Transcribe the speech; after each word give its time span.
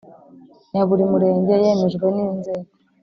ya 0.75 0.83
buri 0.89 1.03
Murenge 1.11 1.53
yemejwe 1.63 2.05
n 2.15 2.17
inzego 2.25 2.71